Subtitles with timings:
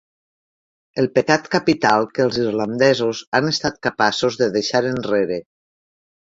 [1.03, 5.43] El pecat capital que els irlandesos han estat capaços de deixar enrere.